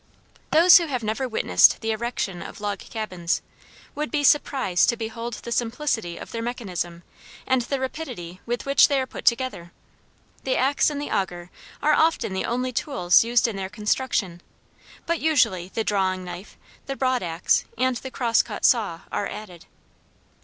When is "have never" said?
0.87-1.27